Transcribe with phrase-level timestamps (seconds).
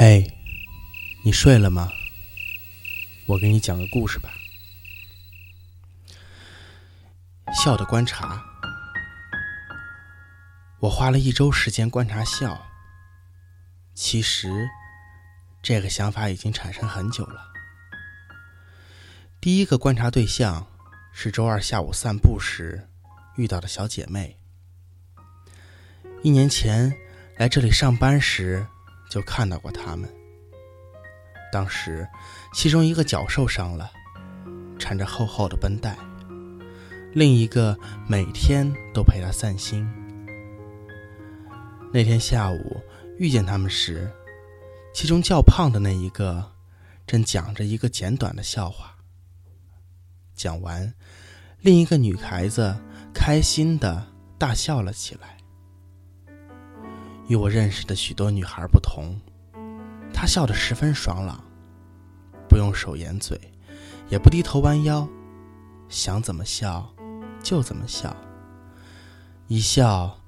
[0.00, 0.32] 嘿，
[1.24, 1.90] 你睡了吗？
[3.26, 4.30] 我给你讲个故事吧。
[7.52, 8.40] 笑的观察，
[10.78, 12.64] 我花了一周时间观察笑。
[13.92, 14.68] 其实，
[15.64, 17.48] 这个想法已经产生很久了。
[19.40, 20.64] 第一个观察对象
[21.12, 22.88] 是周二下午散步时
[23.34, 24.38] 遇到的小姐妹。
[26.22, 26.96] 一年前
[27.36, 28.64] 来这里上班时。
[29.10, 30.08] 就看到过他们。
[31.50, 32.06] 当时，
[32.52, 33.90] 其中一个脚受伤了，
[34.78, 35.94] 缠着厚厚的绷带；
[37.14, 37.74] 另一个
[38.06, 39.88] 每天都陪他散心。
[41.90, 42.82] 那天下午
[43.18, 44.12] 遇见他们时，
[44.92, 46.52] 其中较胖的那一个
[47.06, 48.94] 正讲着一个简短的笑话。
[50.34, 50.92] 讲完，
[51.62, 52.76] 另一个女孩子
[53.14, 54.06] 开心的
[54.36, 55.37] 大笑了起来。
[57.28, 59.14] 与我认识的许多女孩不同，
[60.14, 61.38] 她笑得十分爽朗，
[62.48, 63.38] 不用手掩嘴，
[64.08, 65.06] 也不低头弯腰，
[65.90, 66.88] 想怎么笑
[67.42, 68.16] 就怎么笑。
[69.46, 70.18] 一笑，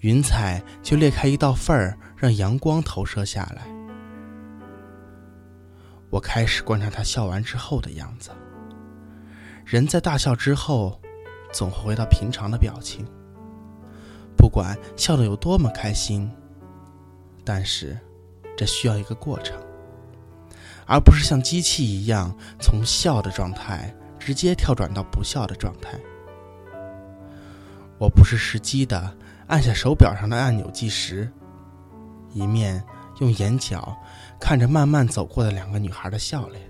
[0.00, 3.66] 云彩就裂开一道缝儿，让阳光投射下来。
[6.10, 8.30] 我开始观察她笑完之后的样子。
[9.64, 11.00] 人在大笑之后，
[11.52, 13.06] 总会回到平常的表情，
[14.36, 16.30] 不管笑得有多么开心。
[17.52, 17.98] 但是，
[18.56, 19.60] 这需要一个过程，
[20.86, 25.98] 而不是像机器一样从笑的状态直接跳转到不笑的状态。
[27.98, 29.12] 我不是时机的
[29.48, 31.28] 按下手表上的按钮计时，
[32.32, 32.80] 一面
[33.18, 33.96] 用眼角
[34.38, 36.62] 看着慢慢走过的两个女孩的笑脸。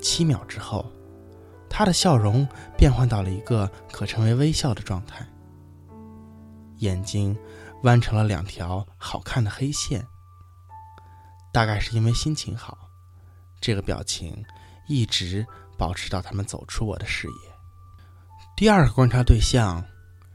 [0.00, 0.90] 七秒之后，
[1.68, 5.28] 她的笑容变换到了一个可称为微笑的状态，
[6.78, 7.36] 眼睛。
[7.82, 10.06] 弯成了两条好看的黑线，
[11.52, 12.76] 大概是因为心情好，
[13.60, 14.44] 这个表情
[14.86, 15.46] 一直
[15.78, 17.50] 保持到他们走出我的视野。
[18.56, 19.82] 第二个观察对象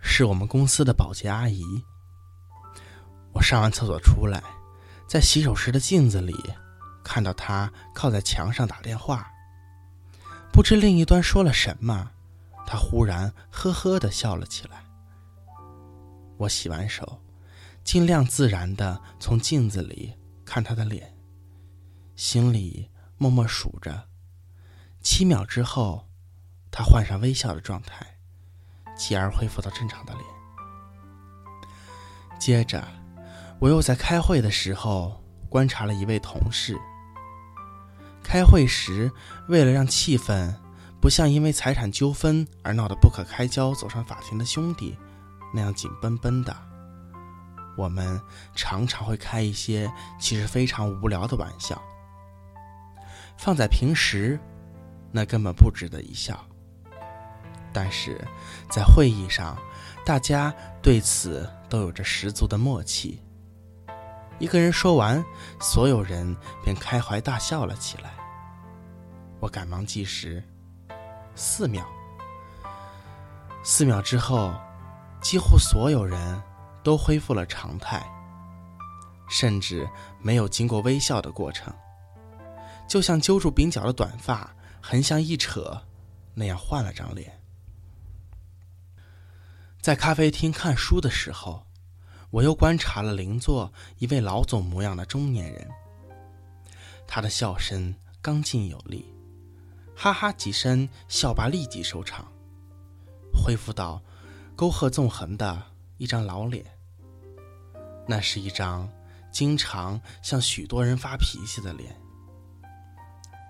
[0.01, 1.63] 是我们公司的保洁阿姨。
[3.31, 4.41] 我上完厕所出来，
[5.07, 6.33] 在洗手时的镜子里
[7.03, 9.29] 看到她靠在墙上打电话，
[10.51, 12.09] 不知另一端说了什么，
[12.65, 14.83] 她忽然呵呵的笑了起来。
[16.37, 17.21] 我洗完手。
[17.85, 20.11] 尽量自然的从镜子里
[20.43, 21.15] 看他的脸，
[22.15, 24.09] 心里默默数着。
[25.01, 26.09] 七秒之后，
[26.71, 28.17] 他换上微笑的状态，
[28.97, 30.23] 继而恢复到正常的脸。
[32.39, 32.83] 接着，
[33.59, 36.75] 我又在开会的时候观察了一位同事。
[38.23, 39.11] 开会时，
[39.47, 40.51] 为了让气氛
[40.99, 44.97] 不像因为财产纠纷而闹得不可开交、走上法庭的兄弟
[45.53, 46.74] 那样紧绷绷的。
[47.77, 48.19] 我们
[48.55, 51.81] 常常会开一些其实非常无聊的玩笑，
[53.37, 54.39] 放在平时，
[55.11, 56.39] 那根本不值得一笑。
[57.73, 58.25] 但是
[58.69, 59.57] 在会议上，
[60.05, 63.21] 大家对此都有着十足的默契。
[64.39, 65.23] 一个人说完，
[65.59, 68.11] 所有人便开怀大笑了起来。
[69.41, 70.41] 我赶忙计时，
[71.35, 71.85] 四秒。
[73.63, 74.53] 四秒之后，
[75.21, 76.41] 几乎所有人。
[76.85, 78.07] 都恢复了常态，
[79.27, 79.89] 甚至
[80.21, 81.73] 没有经过微笑的过程，
[82.87, 85.81] 就像揪住鬓角的短发横向一扯，
[86.35, 87.41] 那样换了张脸。
[89.81, 91.65] 在咖啡厅看书的时候，
[92.29, 95.67] 我又观察了邻座一位老总模样的中年人，
[97.07, 99.11] 他的笑声刚劲有力，
[99.95, 102.31] 哈哈几声，笑罢立即收场，
[103.33, 103.99] 恢复到
[104.55, 105.63] 沟壑纵横的
[105.97, 106.74] 一张老脸。
[108.07, 108.89] 那是一张
[109.31, 111.95] 经常向许多人发脾气的脸。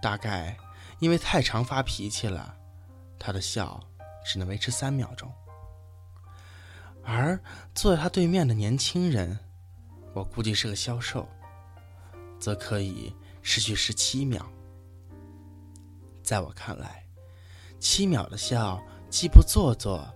[0.01, 0.57] 大概
[0.99, 2.55] 因为太常发脾气了，
[3.19, 3.79] 他的笑
[4.25, 5.31] 只能维持三秒钟。
[7.03, 7.39] 而
[7.73, 9.37] 坐在他对面的年轻人，
[10.13, 11.27] 我估计是个销售，
[12.39, 13.13] 则可以
[13.43, 14.43] 持续十七秒。
[16.23, 17.05] 在我看来，
[17.79, 20.07] 七秒的笑既不做作，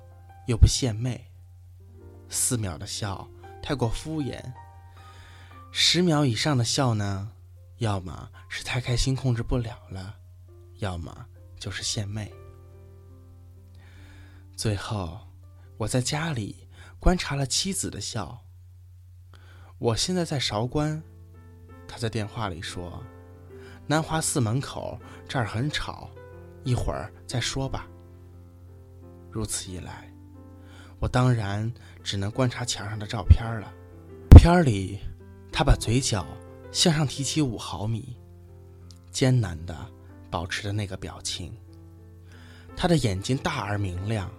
[0.47, 1.15] 又不献媚；
[2.27, 3.27] 四秒的笑。
[3.61, 4.41] 太过敷衍。
[5.71, 7.31] 十秒以上的笑呢，
[7.77, 10.15] 要么是太开心控制不了了，
[10.77, 11.27] 要么
[11.59, 12.33] 就是献媚。
[14.55, 15.19] 最后，
[15.77, 16.67] 我在家里
[16.99, 18.43] 观察了妻子的笑。
[19.77, 21.01] 我现在在韶关，
[21.87, 23.01] 他在电话里说
[23.87, 26.09] ：“南华寺门口这儿很吵，
[26.65, 27.87] 一会儿再说吧。”
[29.31, 30.08] 如此一来。
[30.99, 31.71] 我当然
[32.03, 33.73] 只能观察墙上的照片了。
[34.31, 34.99] 片里，
[35.51, 36.25] 他把嘴角
[36.71, 38.15] 向上提起五毫米，
[39.11, 39.75] 艰难的
[40.29, 41.53] 保持着那个表情。
[42.75, 44.31] 他的眼睛大而明亮，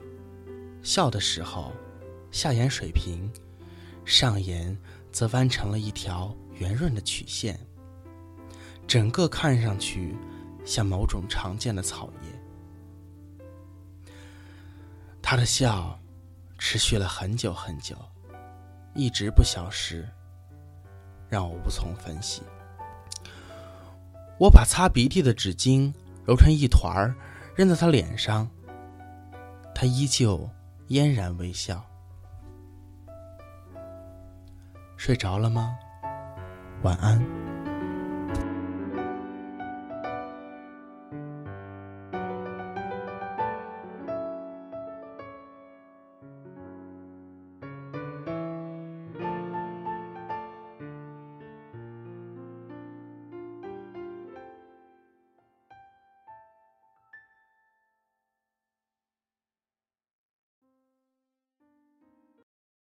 [0.82, 1.72] 笑的时候，
[2.30, 3.30] 下眼水平，
[4.06, 4.74] 上眼
[5.12, 7.60] 则弯成了一条圆润的曲线，
[8.86, 10.16] 整个看上去
[10.64, 14.10] 像某种常见的草叶。
[15.20, 15.99] 他的笑
[16.60, 17.96] 持续了很久很久，
[18.94, 20.06] 一直不消失。
[21.26, 22.42] 让我无从分析。
[24.38, 25.92] 我把擦鼻涕的纸巾
[26.26, 27.14] 揉成一团儿，
[27.56, 28.46] 扔在他脸上。
[29.74, 30.48] 他依旧
[30.88, 31.82] 嫣然微笑。
[34.96, 35.78] 睡着了吗？
[36.82, 37.49] 晚安。